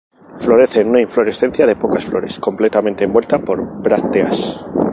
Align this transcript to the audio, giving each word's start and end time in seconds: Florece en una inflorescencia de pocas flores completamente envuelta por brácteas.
Florece 0.39 0.81
en 0.81 0.89
una 0.89 0.99
inflorescencia 1.01 1.67
de 1.67 1.75
pocas 1.75 2.05
flores 2.05 2.39
completamente 2.39 3.03
envuelta 3.03 3.37
por 3.37 3.83
brácteas. 3.83 4.65